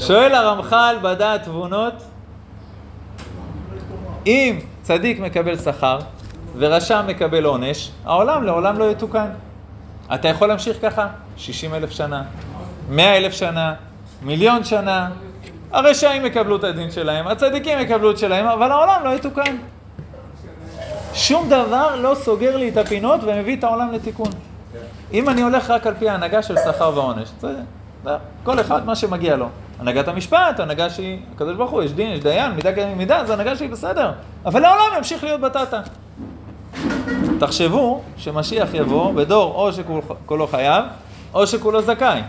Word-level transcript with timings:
שואל 0.00 0.34
הרמח"ל 0.34 0.96
בדעת 1.02 1.44
תבונות, 1.44 1.94
אם 4.26 4.58
צדיק 4.82 5.20
מקבל 5.20 5.58
שכר 5.58 5.98
ורשע 6.56 7.02
מקבל 7.02 7.44
עונש, 7.44 7.90
העולם 8.04 8.44
לעולם 8.44 8.78
לא 8.78 8.90
יתוקן. 8.90 9.28
אתה 10.14 10.28
יכול 10.28 10.48
להמשיך 10.48 10.76
ככה? 10.82 11.06
60 11.36 11.74
אלף 11.74 11.90
שנה, 11.90 12.22
100 12.90 13.16
אלף 13.16 13.32
שנה, 13.32 13.74
מיליון 14.22 14.64
שנה. 14.64 15.08
הרשעים 15.72 16.26
יקבלו 16.26 16.56
את 16.56 16.64
הדין 16.64 16.90
שלהם, 16.90 17.26
הצדיקים 17.26 17.78
יקבלו 17.78 18.10
את 18.10 18.18
שלהם, 18.18 18.46
אבל 18.46 18.70
העולם 18.70 19.00
לא 19.04 19.10
יתוקן. 19.10 19.56
שום 21.14 21.48
דבר 21.48 21.96
לא 21.96 22.14
סוגר 22.14 22.56
לי 22.56 22.68
את 22.68 22.76
הפינות 22.76 23.20
ומביא 23.24 23.56
את 23.56 23.64
העולם 23.64 23.92
לתיקון. 23.92 24.30
אם 25.12 25.28
אני 25.28 25.42
הולך 25.42 25.70
רק 25.70 25.86
על 25.86 25.94
פי 25.98 26.08
ההנהגה 26.08 26.42
של 26.42 26.56
שכר 26.56 26.92
ועונש, 26.94 27.28
זה 27.40 27.54
כל 28.44 28.60
אחד 28.60 28.86
מה 28.86 28.96
שמגיע 28.96 29.36
לו. 29.36 29.48
הנהגת 29.80 30.08
המשפט, 30.08 30.60
הנהגה 30.60 30.90
שהיא, 30.90 31.18
הקדוש 31.34 31.56
ברוך 31.56 31.70
הוא, 31.70 31.82
יש 31.82 31.92
דין, 31.92 32.10
יש 32.10 32.20
דיין, 32.20 32.52
מידה 32.52 32.72
כדי 32.72 32.94
מידה, 32.96 33.24
זו 33.26 33.32
הנהגה 33.32 33.56
שהיא 33.56 33.70
בסדר. 33.70 34.12
אבל 34.44 34.64
העולם 34.64 34.96
ימשיך 34.96 35.24
להיות 35.24 35.40
בטטה. 35.40 35.80
תחשבו 37.40 38.02
שמשיח 38.16 38.68
יבוא 38.74 39.12
בדור 39.12 39.54
או 39.54 39.72
שכולו 39.72 40.46
חייב, 40.46 40.84
או 41.34 41.46
שכולו 41.46 41.82
זכאי. 41.82 42.20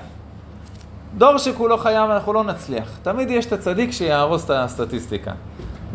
דור 1.18 1.38
שכולו 1.38 1.78
חייב 1.78 2.10
אנחנו 2.10 2.34
לא 2.34 2.44
נצליח. 2.44 2.90
תמיד 3.04 3.32
יש 3.32 3.46
את 3.46 3.54
הצדיק 3.54 3.92
שיהרוס 3.92 4.46
את 4.46 4.50
הסטטיסטיקה. 4.50 5.32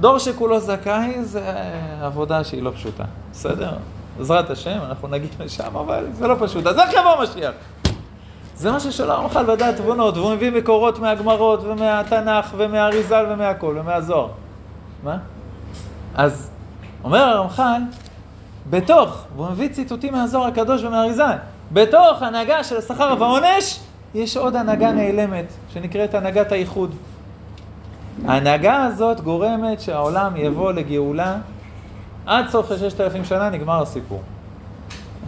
דור 0.00 0.18
שכולו 0.18 0.60
זכאי 0.60 1.22
זה 1.22 1.52
עבודה 2.02 2.44
שהיא 2.44 2.62
לא 2.62 2.70
פשוטה, 2.70 3.04
בסדר? 3.32 3.72
בעזרת 4.18 4.50
השם, 4.50 4.78
אנחנו 4.88 5.08
נגיע 5.08 5.28
לשם, 5.40 5.76
אבל 5.76 6.06
זה 6.12 6.26
לא 6.26 6.36
פשוט. 6.40 6.66
אז 6.66 6.78
איך 6.78 6.92
יבוא 6.92 7.22
משיח? 7.22 7.52
זה 8.56 8.72
מה 8.72 8.80
ששאל 8.80 9.10
הרמח"ל 9.10 9.44
בדעת 9.44 9.76
תבונות, 9.76 10.16
והוא 10.16 10.34
מביא 10.34 10.50
מקורות 10.50 10.98
מהגמרות 10.98 11.60
ומהתנ"ך 11.64 12.54
ומהאריזל 12.56 13.26
ומהכל 13.28 13.76
ומהזוהר. 13.80 14.28
מה? 15.04 15.16
אז 16.14 16.50
אומר 17.04 17.18
הרמח"ל, 17.18 17.80
בתוך, 18.70 19.24
והוא 19.36 19.50
מביא 19.50 19.68
ציטוטים 19.68 20.12
מהזוהר 20.12 20.46
הקדוש 20.46 20.84
ומהאריזל, 20.84 21.36
בתוך 21.72 22.22
הנהגה 22.22 22.64
של 22.64 22.76
השכר 22.76 23.14
והעונש, 23.18 23.80
יש 24.14 24.36
עוד 24.36 24.56
הנהגה 24.56 24.92
נעלמת, 24.92 25.46
שנקראת 25.72 26.14
הנהגת 26.14 26.52
האיחוד. 26.52 26.94
ההנהגה 28.26 28.84
הזאת 28.84 29.20
גורמת 29.20 29.80
שהעולם 29.80 30.36
יבוא 30.36 30.72
לגאולה 30.72 31.36
עד 32.26 32.48
סוף 32.48 32.70
הששת 32.70 33.00
אלפים 33.00 33.24
שנה 33.24 33.50
נגמר 33.50 33.82
הסיפור. 33.82 34.22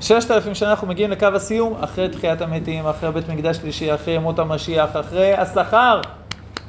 ששת 0.01 0.31
אלפים 0.31 0.55
שנה 0.55 0.71
אנחנו 0.71 0.87
מגיעים 0.87 1.11
לקו 1.11 1.27
הסיום 1.35 1.75
אחרי 1.81 2.09
תחיית 2.09 2.41
המתים, 2.41 2.87
אחרי 2.87 3.13
בית 3.13 3.29
מקדש 3.29 3.57
שלישי, 3.57 3.95
אחרי 3.95 4.19
מות 4.19 4.39
המשיח, 4.39 4.97
אחרי 4.97 5.35
השכר, 5.35 6.01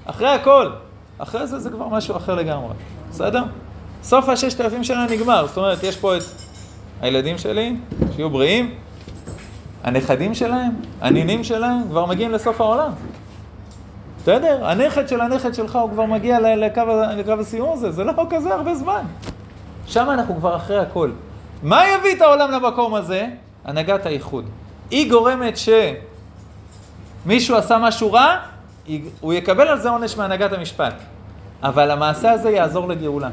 אחרי 0.05 0.29
הכל. 0.29 0.69
אחרי 1.17 1.47
זה 1.47 1.59
זה 1.59 1.69
כבר 1.69 1.87
משהו 1.87 2.17
אחר 2.17 2.35
לגמרי, 2.35 2.73
בסדר? 3.09 3.43
סוף 4.03 4.29
הששת 4.29 4.61
אלפים 4.61 4.83
שנה 4.83 5.05
נגמר, 5.09 5.47
זאת 5.47 5.57
אומרת, 5.57 5.83
יש 5.83 5.97
פה 5.97 6.17
את 6.17 6.23
הילדים 7.01 7.37
שלי, 7.37 7.75
שיהיו 8.15 8.29
בריאים, 8.29 8.75
הנכדים 9.83 10.33
שלהם, 10.33 10.71
הנינים 11.01 11.43
שלהם, 11.43 11.81
כבר 11.89 12.05
מגיעים 12.05 12.31
לסוף 12.31 12.61
העולם. 12.61 12.91
בסדר? 14.21 14.65
הנכד 14.65 15.07
של 15.07 15.21
הנכד 15.21 15.53
שלך 15.53 15.75
הוא 15.75 15.89
כבר 15.89 16.05
מגיע 16.05 16.55
לקו, 16.55 16.81
לקו 17.17 17.31
הסיום 17.31 17.69
הזה, 17.73 17.91
זה 17.91 18.03
לא 18.03 18.13
כזה 18.29 18.53
הרבה 18.53 18.75
זמן. 18.75 19.01
שם 19.85 20.09
אנחנו 20.09 20.35
כבר 20.35 20.55
אחרי 20.55 20.79
הכל. 20.79 21.09
מה 21.63 21.87
יביא 21.87 22.15
את 22.15 22.21
העולם 22.21 22.51
למקום 22.51 22.95
הזה? 22.95 23.27
הנהגת 23.65 24.05
האיחוד. 24.05 24.45
היא 24.91 25.09
גורמת 25.09 25.53
שמישהו 27.25 27.55
עשה 27.55 27.77
משהו 27.77 28.13
רע, 28.13 28.35
הוא 29.19 29.33
יקבל 29.33 29.67
על 29.67 29.79
זה 29.79 29.89
עונש 29.89 30.17
מהנהגת 30.17 30.53
המשפט. 30.53 30.93
אבל 31.63 31.91
המעשה 31.91 32.31
הזה 32.31 32.49
יעזור 32.49 32.87
לגאולה. 32.87 33.29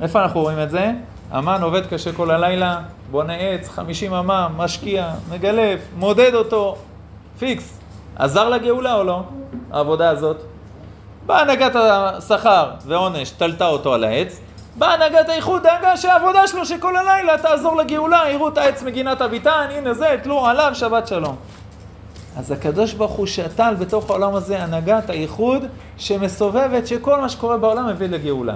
איפה 0.00 0.22
אנחנו 0.22 0.40
רואים 0.40 0.58
את 0.62 0.70
זה? 0.70 0.92
המן 1.30 1.62
עובד 1.62 1.86
קשה 1.86 2.12
כל 2.12 2.30
הלילה, 2.30 2.80
בונה 3.10 3.34
עץ, 3.34 3.68
50 3.68 4.14
אמה, 4.14 4.48
משקיע, 4.56 5.10
מגלף, 5.30 5.80
מודד 5.96 6.34
אותו, 6.34 6.76
פיקס. 7.38 7.78
עזר 8.16 8.48
לגאולה 8.48 8.94
או 8.94 9.04
לא, 9.04 9.22
העבודה 9.72 10.10
הזאת? 10.10 10.36
באה 11.26 11.40
הנהגת 11.40 11.72
השכר 11.76 12.70
ועונש, 12.86 13.30
תלתה 13.30 13.66
אותו 13.66 13.94
על 13.94 14.04
העץ. 14.04 14.40
באה 14.76 14.94
הנהגת 14.94 15.28
האיחוד, 15.28 15.62
דאגה 15.62 15.96
שהעבודה 15.96 16.46
שלו 16.46 16.66
שכל 16.66 16.96
הלילה 16.96 17.38
תעזור 17.38 17.76
לגאולה, 17.76 18.22
יראו 18.30 18.48
את 18.48 18.58
העץ 18.58 18.82
מגינת 18.82 19.20
הביתן, 19.20 19.66
הנה 19.70 19.94
זה, 19.94 20.16
תלו 20.22 20.46
עליו, 20.46 20.70
שבת 20.74 21.06
שלום. 21.08 21.36
אז 22.36 22.50
הקדוש 22.50 22.92
ברוך 22.92 23.12
הוא 23.12 23.26
שתל 23.26 23.74
בתוך 23.78 24.10
העולם 24.10 24.34
הזה 24.34 24.62
הנהגת 24.62 25.10
האיחוד 25.10 25.64
שמסובבת 25.98 26.86
שכל 26.86 27.20
מה 27.20 27.28
שקורה 27.28 27.56
בעולם 27.56 27.88
מביא 27.88 28.08
לגאולה. 28.08 28.54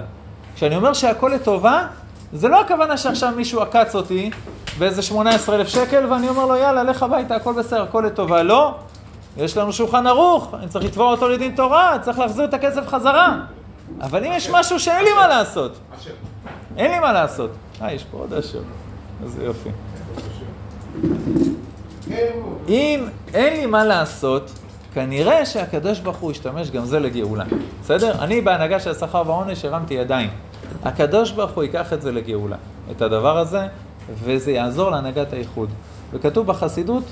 כשאני 0.55 0.75
אומר 0.75 0.93
שהכל 0.93 1.31
לטובה, 1.35 1.87
זה 2.33 2.47
לא 2.47 2.61
הכוונה 2.61 2.97
שעכשיו 2.97 3.33
מישהו 3.35 3.61
עקץ 3.61 3.95
אותי 3.95 4.31
באיזה 4.77 5.01
18 5.01 5.55
אלף 5.55 5.67
שקל 5.67 6.05
ואני 6.09 6.29
אומר 6.29 6.45
לו 6.45 6.55
יאללה, 6.55 6.83
לך 6.83 7.03
הביתה, 7.03 7.35
הכל 7.35 7.53
בסדר, 7.53 7.83
הכל 7.83 8.03
לטובה. 8.07 8.43
לא, 8.43 8.75
יש 9.37 9.57
לנו 9.57 9.73
שולחן 9.73 10.07
ערוך, 10.07 10.53
אני 10.59 10.67
צריך 10.67 10.85
לתבוע 10.85 11.11
אותו 11.11 11.29
לדין 11.29 11.55
תורה, 11.55 11.97
צריך 12.01 12.19
להחזיר 12.19 12.45
את 12.45 12.53
הכסף 12.53 12.87
חזרה. 12.87 13.37
אבל 14.01 14.25
אם 14.25 14.31
יש 14.33 14.49
משהו 14.49 14.79
שאין 14.79 15.03
לי 15.03 15.13
מה 15.13 15.27
לעשות, 15.27 15.79
אין 16.77 16.91
לי 16.91 16.99
מה 16.99 17.13
לעשות. 17.13 17.49
אה, 17.81 17.93
יש 17.93 18.03
פה 18.03 18.17
עוד 18.17 18.33
אשר. 18.33 18.61
איזה 19.23 19.43
יופי. 19.43 19.69
אם 22.67 23.07
אין 23.33 23.53
לי 23.53 23.65
מה 23.65 23.85
לעשות, 23.85 24.51
כנראה 24.93 25.45
שהקדוש 25.45 25.99
ברוך 25.99 26.17
הוא 26.17 26.31
ישתמש 26.31 26.71
גם 26.71 26.85
זה 26.85 26.99
לגאולה. 26.99 27.43
בסדר? 27.83 28.23
אני 28.23 28.41
בהנהגה 28.41 28.79
של 28.79 28.91
השכר 28.91 29.23
והעונש 29.25 29.65
הרמתי 29.65 29.93
ידיים. 29.93 30.29
הקדוש 30.83 31.31
ברוך 31.31 31.51
הוא 31.51 31.63
ייקח 31.63 31.93
את 31.93 32.01
זה 32.01 32.11
לגאולה, 32.11 32.55
את 32.91 33.01
הדבר 33.01 33.37
הזה, 33.37 33.67
וזה 34.23 34.51
יעזור 34.51 34.89
להנהגת 34.89 35.33
האיחוד. 35.33 35.69
וכתוב 36.11 36.47
בחסידות, 36.47 37.03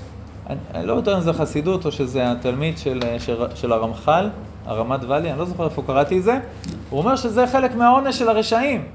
אני, 0.48 0.58
אני 0.74 0.88
לא 0.88 0.94
יודע 0.94 1.16
אם 1.16 1.22
זה 1.22 1.34
חסידות 1.34 1.86
או 1.86 1.92
שזה 1.92 2.32
התלמיד 2.32 2.78
של, 2.78 3.00
של, 3.20 3.46
של 3.56 3.72
הרמח"ל, 3.72 4.30
הרמת 4.66 5.04
ואלי, 5.08 5.32
אני 5.32 5.40
לא 5.40 5.46
זוכר 5.46 5.66
איפה 5.66 5.82
קראתי 5.88 6.18
את 6.18 6.24
זה, 6.24 6.40
הוא 6.90 7.00
אומר 7.00 7.16
שזה 7.16 7.48
חלק 7.48 7.76
מהעונש 7.76 8.20
של 8.20 8.30
הרשעים. 8.30 8.86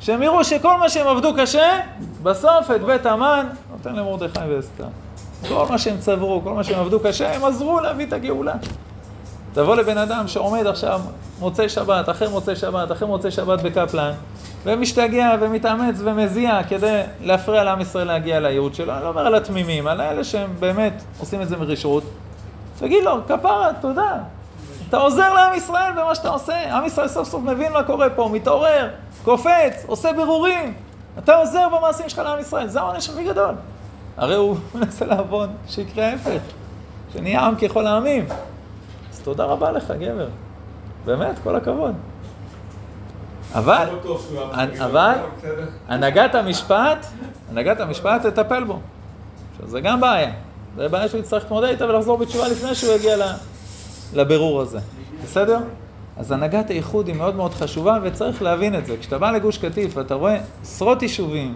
שהם 0.00 0.22
יראו 0.22 0.44
שכל 0.44 0.76
מה 0.76 0.88
שהם 0.88 1.06
עבדו 1.06 1.34
קשה, 1.36 1.80
בסוף 2.22 2.70
את 2.76 2.82
בית 2.82 3.06
המן 3.06 3.46
נותן 3.70 3.96
למרדכי 3.96 4.40
ואסתר. 4.48 4.86
כל 5.48 5.66
מה 5.70 5.78
שהם 5.78 5.98
צברו, 5.98 6.40
כל 6.44 6.52
מה 6.52 6.64
שהם 6.64 6.80
עבדו 6.80 7.00
קשה, 7.00 7.34
הם 7.34 7.44
עזרו 7.44 7.80
להביא 7.80 8.06
את 8.06 8.12
הגאולה. 8.12 8.54
תבוא 9.52 9.76
לבן 9.76 9.98
אדם 9.98 10.28
שעומד 10.28 10.66
עכשיו 10.66 11.00
מוצאי 11.40 11.68
שבת, 11.68 12.08
אחרי 12.08 12.28
מוצאי 12.28 12.56
שבת, 12.56 12.92
אחרי 12.92 13.08
מוצאי 13.08 13.30
שבת 13.30 13.62
בקפלן, 13.62 14.12
ומשתגע 14.64 15.36
ומתאמץ 15.40 15.96
ומזיע 15.98 16.62
כדי 16.68 17.00
להפריע 17.20 17.64
לעם 17.64 17.80
ישראל 17.80 18.06
להגיע 18.06 18.40
לייעוד 18.40 18.74
שלו. 18.74 18.92
אני 18.92 19.02
לא 19.02 19.08
אומר 19.08 19.26
על 19.26 19.34
התמימים, 19.34 19.86
על 19.86 20.00
האלה 20.00 20.24
שהם 20.24 20.50
באמת 20.60 21.02
עושים 21.18 21.42
את 21.42 21.48
זה 21.48 21.56
מרשעות. 21.56 22.02
תגיד 22.78 23.04
לו, 23.04 23.26
כפרה, 23.28 23.70
תודה. 23.80 24.18
אתה 24.94 25.02
עוזר 25.02 25.32
לעם 25.32 25.54
ישראל 25.54 25.92
במה 25.92 26.14
שאתה 26.14 26.28
עושה. 26.28 26.76
עם 26.76 26.84
ישראל 26.84 27.08
סוף 27.08 27.28
סוף 27.28 27.42
מבין 27.42 27.72
מה 27.72 27.82
קורה 27.82 28.10
פה, 28.10 28.28
מתעורר, 28.32 28.88
קופץ, 29.24 29.84
עושה 29.86 30.12
בירורים. 30.12 30.74
אתה 31.18 31.36
עוזר 31.36 31.68
במעשים 31.68 32.08
שלך 32.08 32.18
לעם 32.18 32.38
ישראל, 32.38 32.68
זה 32.68 32.80
העונש 32.80 33.08
הכי 33.08 33.24
גדול. 33.24 33.54
הרי 34.16 34.34
הוא 34.34 34.56
מנסה 34.74 35.04
לעבוד 35.04 35.50
שיקרה 35.68 36.06
ההפך, 36.06 36.40
שנהיה 37.12 37.40
עם 37.40 37.56
ככל 37.56 37.86
העמים. 37.86 38.26
אז 39.12 39.20
תודה 39.20 39.44
רבה 39.44 39.72
לך, 39.72 39.90
גבר. 39.90 40.28
באמת, 41.04 41.38
כל 41.44 41.56
הכבוד. 41.56 41.94
אבל, 43.54 43.88
אבל, 44.84 45.14
הנהגת 45.88 46.34
המשפט, 46.34 47.06
הנהגת 47.50 47.80
המשפט 47.80 48.26
תטפל 48.26 48.64
בו. 48.64 48.80
עכשיו, 49.52 49.68
זה 49.68 49.80
גם 49.80 50.00
בעיה. 50.00 50.32
זה 50.76 50.88
בעיה 50.88 51.08
שהוא 51.08 51.20
יצטרך 51.20 51.42
להתמודד 51.42 51.68
איתה 51.68 51.86
ולחזור 51.86 52.18
בתשובה 52.18 52.48
לפני 52.48 52.74
שהוא 52.74 52.92
יגיע 52.94 53.16
לבירור 54.14 54.60
הזה. 54.60 54.78
בסדר? 55.24 55.58
אז 56.16 56.32
הנהגת 56.32 56.70
האיחוד 56.70 57.08
היא 57.08 57.16
מאוד 57.16 57.36
מאוד 57.36 57.54
חשובה 57.54 57.98
וצריך 58.02 58.42
להבין 58.42 58.74
את 58.74 58.86
זה. 58.86 58.96
כשאתה 59.00 59.18
בא 59.18 59.30
לגוש 59.30 59.58
קטיף 59.58 59.96
ואתה 59.96 60.14
רואה 60.14 60.38
עשרות 60.62 61.02
יישובים, 61.02 61.54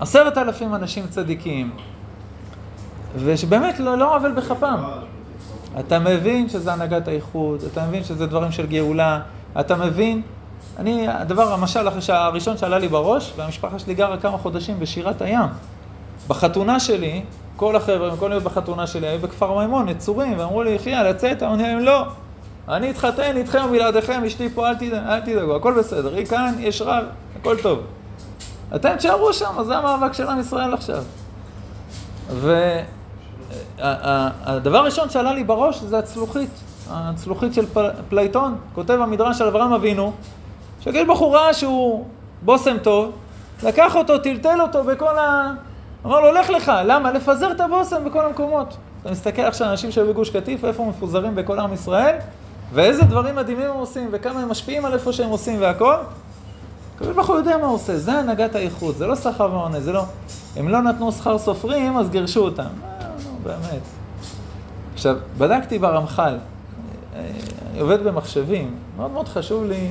עשרת 0.00 0.38
אלפים 0.38 0.74
אנשים 0.74 1.06
צדיקים, 1.06 1.70
ושבאמת 3.16 3.80
לא, 3.80 3.98
לא 3.98 4.16
עוול 4.16 4.32
בכפם. 4.32 4.76
אתה 5.80 5.98
מבין 5.98 6.48
שזה 6.48 6.72
הנהגת 6.72 7.08
האיחוד, 7.08 7.62
אתה 7.72 7.86
מבין 7.86 8.04
שזה 8.04 8.26
דברים 8.26 8.52
של 8.52 8.66
גאולה, 8.66 9.20
אתה 9.60 9.76
מבין 9.76 10.22
אני, 10.78 11.08
הדבר, 11.08 11.52
המשל 11.52 11.88
הראשון 12.08 12.56
שעלה 12.56 12.78
לי 12.78 12.88
בראש, 12.88 13.32
והמשפחה 13.36 13.78
שלי 13.78 13.94
גרה 13.94 14.16
כמה 14.16 14.38
חודשים 14.38 14.80
בשירת 14.80 15.22
הים. 15.22 15.48
בחתונה 16.28 16.80
שלי, 16.80 17.22
כל 17.56 17.76
החבר'ה, 17.76 18.16
כל 18.16 18.30
יום 18.34 18.44
בחתונה 18.44 18.86
שלי, 18.86 19.06
היו 19.06 19.18
בכפר 19.18 19.58
מימון, 19.58 19.88
נצורים, 19.88 20.38
ואמרו 20.38 20.62
לי, 20.62 20.70
יחיה, 20.70 21.02
לצאת? 21.02 21.42
אמרתי 21.42 21.62
להם, 21.62 21.78
לא. 21.78 22.04
אני 22.68 22.90
אתחתן 22.90 23.36
איתכם 23.36 23.70
בלעדיכם, 23.70 24.24
אשתי 24.26 24.48
פה, 24.48 24.68
אל, 24.68 24.74
תדע, 24.74 25.02
אל 25.08 25.20
תדאגו, 25.20 25.56
הכל 25.56 25.72
בסדר. 25.78 26.14
היא 26.14 26.26
כאן, 26.26 26.54
יש 26.58 26.82
רב, 26.82 27.04
הכל 27.40 27.56
טוב. 27.62 27.78
אתם 28.74 28.96
תשארו 28.96 29.32
שם, 29.32 29.62
זה 29.66 29.76
המאבק 29.76 30.12
של 30.12 30.28
עם 30.28 30.40
ישראל 30.40 30.74
עכשיו. 30.74 31.02
והדבר 33.78 34.78
הראשון 34.78 35.10
שעלה 35.10 35.32
לי 35.32 35.44
בראש 35.44 35.80
זה 35.80 35.98
הצלוחית. 35.98 36.50
הצלוחית 36.90 37.54
של 37.54 37.64
פלייטון, 38.08 38.56
כותב 38.74 38.98
המדרש 39.02 39.40
על 39.40 39.48
אברהם 39.48 39.72
אבינו, 39.72 40.12
הוא 40.84 41.36
ראה 41.36 41.54
שהוא 41.54 42.04
בושם 42.42 42.78
טוב, 42.78 43.12
לקח 43.62 43.96
אותו, 43.96 44.18
טלטל 44.18 44.60
אותו 44.60 44.84
בכל 44.84 45.18
ה... 45.18 45.52
אמר 46.06 46.20
לו, 46.20 46.32
לך 46.32 46.50
לך, 46.50 46.72
למה? 46.84 47.12
לפזר 47.12 47.52
את 47.52 47.60
הבושם 47.60 48.04
בכל 48.04 48.26
המקומות. 48.26 48.76
אתה 49.02 49.10
מסתכל 49.10 49.42
עכשיו, 49.42 49.70
אנשים 49.70 49.90
שהיו 49.90 50.06
בגוש 50.06 50.30
קטיף, 50.30 50.64
איפה 50.64 50.82
הם 50.82 50.88
מפוזרים 50.88 51.34
בכל 51.34 51.58
עם 51.58 51.72
ישראל, 51.72 52.16
ואיזה 52.72 53.02
דברים 53.02 53.36
מדהימים 53.36 53.70
הם 53.70 53.76
עושים, 53.76 54.08
וכמה 54.12 54.40
הם 54.40 54.48
משפיעים 54.48 54.84
על 54.84 54.92
איפה 54.92 55.12
שהם 55.12 55.28
עושים 55.28 55.60
והכל. 55.60 55.94
הקדוש 56.96 57.14
ברוך 57.14 57.28
הוא 57.28 57.36
יודע 57.36 57.56
מה 57.56 57.66
הוא 57.66 57.74
עושה, 57.74 57.98
זה 57.98 58.12
הנהגת 58.12 58.54
האיכות, 58.54 58.96
זה 58.96 59.06
לא 59.06 59.16
שכר 59.16 59.48
ועונש, 59.52 59.76
זה 59.76 59.92
לא... 59.92 60.04
הם 60.56 60.68
לא 60.68 60.82
נתנו 60.82 61.12
שכר 61.12 61.38
סופרים, 61.38 61.96
אז 61.96 62.10
גירשו 62.10 62.40
אותם. 62.40 62.62
אה, 62.62 62.68
נו, 63.24 63.38
באמת. 63.42 63.82
עכשיו, 64.94 65.16
בדקתי 65.38 65.78
ברמח"ל, 65.78 66.36
אני 67.16 67.80
עובד 67.80 68.04
במחשבים, 68.04 68.74
מאוד 68.96 69.10
מאוד 69.10 69.28
חשוב 69.28 69.64
לי 69.64 69.88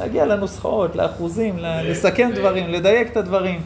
להגיע 0.00 0.26
לנוסחאות, 0.26 0.96
לאחוזים, 0.96 1.56
לסכם 1.58 2.30
דברים, 2.34 2.68
לדייק 2.68 3.12
את 3.12 3.16
הדברים. 3.16 3.60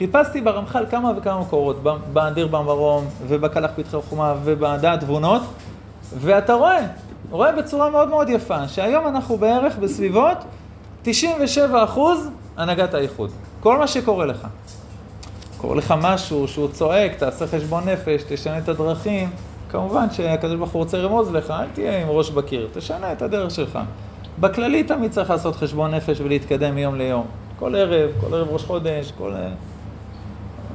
חיפשתי 0.00 0.40
ברמח"ל 0.40 0.84
כמה 0.90 1.12
וכמה 1.16 1.40
מקורות, 1.40 1.82
באדיר 2.12 2.46
במרום, 2.46 3.04
ובקלח 3.28 3.70
פתחי 3.76 3.96
חומה, 4.08 4.34
ובדעת 4.44 5.00
תבונות, 5.00 5.42
ואתה 6.14 6.54
רואה, 6.54 6.86
רואה 7.30 7.52
בצורה 7.52 7.90
מאוד 7.90 8.08
מאוד 8.08 8.28
יפה, 8.28 8.68
שהיום 8.68 9.06
אנחנו 9.06 9.36
בערך 9.36 9.76
בסביבות 9.76 10.36
97 11.02 11.84
אחוז 11.84 12.30
הנהגת 12.56 12.94
האיחוד. 12.94 13.30
כל 13.60 13.78
מה 13.78 13.86
שקורה 13.86 14.26
לך. 14.26 14.46
קורה 15.56 15.76
לך 15.76 15.94
משהו 16.02 16.48
שהוא 16.48 16.68
צועק, 16.68 17.14
תעשה 17.14 17.46
חשבון 17.46 17.88
נפש, 17.88 18.22
תשנה 18.28 18.58
את 18.58 18.68
הדרכים. 18.68 19.30
כמובן 19.70 20.10
שהקדוש 20.10 20.56
ברוך 20.56 20.70
הוא 20.70 20.82
רוצה 20.82 20.98
לרמוז 20.98 21.30
לך, 21.30 21.50
אל 21.50 21.66
תהיה 21.72 22.02
עם 22.02 22.08
ראש 22.08 22.30
בקיר, 22.30 22.68
תשנה 22.72 23.12
את 23.12 23.22
הדרך 23.22 23.50
שלך. 23.50 23.78
בכללי 24.38 24.82
תמיד 24.82 25.10
צריך 25.10 25.30
לעשות 25.30 25.56
חשבון 25.56 25.94
נפש 25.94 26.20
ולהתקדם 26.20 26.74
מיום 26.74 26.94
ליום. 26.94 27.26
כל 27.58 27.74
ערב, 27.74 28.10
כל 28.20 28.34
ערב 28.34 28.48
ראש 28.50 28.64
חודש, 28.64 29.12
כל... 29.18 29.32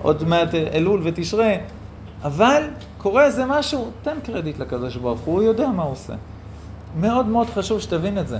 עוד 0.06 0.24
מעט 0.24 0.56
אלול 0.56 1.02
ותשרה. 1.04 1.54
אבל 2.24 2.64
קורה 2.98 3.26
איזה 3.26 3.46
משהו, 3.46 3.92
תן 4.04 4.18
קרדיט 4.24 4.60
לקדוש 4.60 4.96
ברוך 4.96 5.20
הוא, 5.20 5.36
הוא 5.36 5.44
יודע 5.44 5.68
מה 5.68 5.84
הוא 5.84 5.92
עושה. 5.92 6.14
מאוד 7.00 7.28
מאוד 7.28 7.48
חשוב 7.50 7.82
שתבין 7.82 8.18
את 8.18 8.28
זה. 8.28 8.38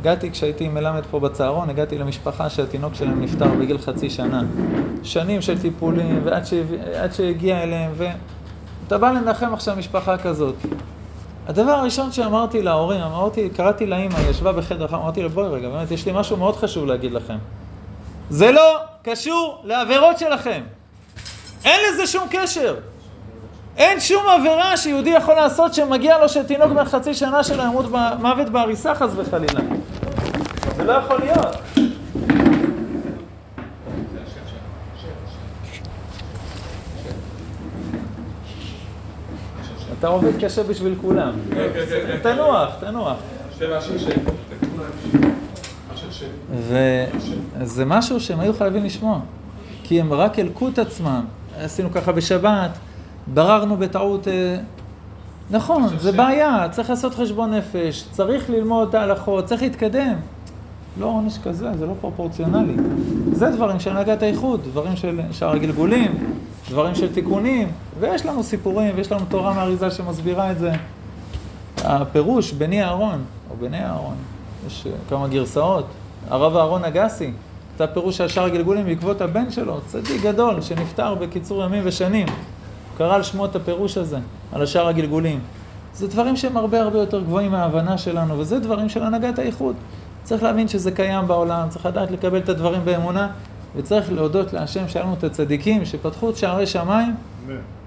הגעתי, 0.00 0.30
כשהייתי 0.30 0.68
מלמד 0.68 1.02
פה 1.10 1.20
בצהרון, 1.20 1.70
הגעתי 1.70 1.98
למשפחה 1.98 2.50
שהתינוק 2.50 2.94
שלהם 2.94 3.20
נפטר 3.20 3.48
בגיל 3.60 3.78
חצי 3.78 4.10
שנה. 4.10 4.42
שנים 5.02 5.42
של 5.42 5.58
טיפולים, 5.58 6.20
ועד 6.24 7.12
שהגיע 7.12 7.62
אליהם, 7.62 7.92
ואתה 7.96 8.98
בא 8.98 9.10
לנחם 9.10 9.54
עכשיו 9.54 9.76
משפחה 9.76 10.18
כזאת. 10.18 10.54
הדבר 11.46 11.70
הראשון 11.70 12.12
שאמרתי 12.12 12.62
להורים, 12.62 13.00
אמרתי, 13.00 13.48
קראתי 13.48 13.86
לאימא, 13.86 14.14
היא 14.14 14.28
ישבה 14.28 14.52
בחדר, 14.52 14.86
אמרתי 14.88 15.22
לה, 15.22 15.28
בואי 15.28 15.48
רגע, 15.48 15.68
באמת, 15.68 15.90
יש 15.90 16.06
לי 16.06 16.12
משהו 16.14 16.36
מאוד 16.36 16.56
חשוב 16.56 16.86
להגיד 16.86 17.12
לכם. 17.12 17.38
זה 18.30 18.52
לא 18.52 18.76
קשור 19.02 19.60
לעבירות 19.64 20.18
שלכם. 20.18 20.60
אין 21.64 21.80
לזה 21.88 22.06
שום 22.06 22.28
קשר. 22.30 22.76
אין 23.76 24.00
שום 24.00 24.22
עבירה 24.28 24.76
שיהודי 24.76 25.10
יכול 25.10 25.34
לעשות 25.34 25.74
שמגיע 25.74 26.18
לו 26.18 26.28
שתינוק 26.28 26.72
בן 26.72 26.84
חצי 26.84 27.14
שנה 27.14 27.44
שלו 27.44 27.62
ימות 27.62 27.86
מוות 28.18 28.48
בעריסה 28.48 28.94
חס 28.94 29.10
וחלילה. 29.16 29.60
זה 30.76 30.84
לא 30.84 30.92
יכול 30.92 31.18
להיות. 31.18 31.56
אתה 39.98 40.08
עובד 40.08 40.44
קשה 40.44 40.62
בשביל 40.62 40.94
כולם. 41.00 41.32
תנוח, 42.22 42.70
תנוח. 42.80 43.16
וזה 46.50 47.84
משהו 47.84 48.20
שהם 48.20 48.40
היו 48.40 48.54
חייבים 48.54 48.84
לשמוע. 48.84 49.20
כי 49.84 50.00
הם 50.00 50.12
רק 50.12 50.38
הלקו 50.38 50.68
את 50.68 50.78
עצמם. 50.78 51.24
עשינו 51.64 51.90
ככה 51.92 52.12
בשבת, 52.12 52.70
בררנו 53.34 53.76
בטעות... 53.76 54.28
אה, 54.28 54.56
נכון, 55.50 55.88
זה 55.98 56.12
בעיה, 56.12 56.66
צריך 56.70 56.90
לעשות 56.90 57.14
חשבון 57.14 57.54
נפש, 57.54 58.04
צריך 58.10 58.50
ללמוד 58.50 58.88
את 58.88 58.94
ההלכות, 58.94 59.44
צריך 59.44 59.62
להתקדם. 59.62 60.14
לא 61.00 61.06
עונש 61.06 61.38
כזה, 61.38 61.68
זה 61.78 61.86
לא 61.86 61.94
פרופורציונלי. 62.00 62.76
זה 63.32 63.50
דברים 63.50 63.80
של 63.80 63.90
הנהגת 63.90 64.22
האיחוד, 64.22 64.60
דברים 64.64 64.96
של 64.96 65.20
שאר 65.32 65.52
הגלגולים, 65.52 66.32
דברים 66.70 66.94
של 66.94 67.12
תיקונים, 67.12 67.68
ויש 68.00 68.26
לנו 68.26 68.42
סיפורים, 68.42 68.92
ויש 68.96 69.12
לנו 69.12 69.24
תורה 69.28 69.54
מאריזה 69.54 69.90
שמסבירה 69.90 70.50
את 70.50 70.58
זה. 70.58 70.72
הפירוש, 71.84 72.52
בני 72.52 72.84
אהרון, 72.84 73.24
או 73.50 73.56
בני 73.60 73.84
אהרון, 73.84 74.14
יש 74.66 74.86
אה, 74.86 74.92
כמה 75.08 75.28
גרסאות, 75.28 75.86
הרב 76.30 76.56
אהרון 76.56 76.84
אגסי, 76.84 77.30
זה 77.78 77.84
הפירוש 77.84 78.16
של 78.16 78.28
שאר 78.28 78.44
הגלגולים 78.44 78.86
בעקבות 78.86 79.20
הבן 79.20 79.50
שלו, 79.50 79.80
צדיק 79.86 80.22
גדול, 80.22 80.60
שנפטר 80.60 81.14
בקיצור 81.14 81.64
ימים 81.64 81.82
ושנים. 81.86 82.26
קרא 82.98 83.14
על 83.14 83.22
שמו 83.22 83.44
את 83.44 83.56
הפירוש 83.56 83.98
הזה, 83.98 84.18
על 84.52 84.62
השאר 84.62 84.88
הגלגולים. 84.88 85.40
זה 85.94 86.08
דברים 86.08 86.36
שהם 86.36 86.56
הרבה 86.56 86.80
הרבה 86.80 86.98
יותר 86.98 87.20
גבוהים 87.20 87.50
מההבנה 87.50 87.98
שלנו, 87.98 88.38
וזה 88.38 88.58
דברים 88.58 88.88
של 88.88 89.02
הנהגת 89.02 89.38
האיחוד. 89.38 89.76
צריך 90.22 90.42
להבין 90.42 90.68
שזה 90.68 90.90
קיים 90.90 91.26
בעולם, 91.26 91.68
צריך 91.68 91.86
לדעת 91.86 92.10
לקבל 92.10 92.38
את 92.38 92.48
הדברים 92.48 92.84
באמונה, 92.84 93.28
וצריך 93.76 94.12
להודות 94.12 94.52
להשם 94.52 94.88
שהיה 94.88 95.04
לנו 95.04 95.14
את 95.14 95.24
הצדיקים 95.24 95.84
שפתחו 95.84 96.30
את 96.30 96.36
שערי 96.36 96.66
שמיים 96.66 97.14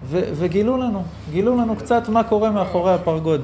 ו- 0.04 0.30
וגילו 0.34 0.78
לנו, 0.78 1.04
גילו 1.32 1.58
לנו 1.58 1.76
קצת 1.76 2.10
מה 2.10 2.24
קורה 2.24 2.50
מאחורי 2.50 2.94
הפרגוד. 2.94 3.42